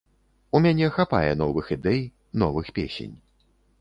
У 0.55 0.61
мяне 0.65 0.87
хапае 0.95 1.29
новых 1.43 1.69
ідэй, 1.75 2.01
новых 2.45 2.65
песень. 2.79 3.15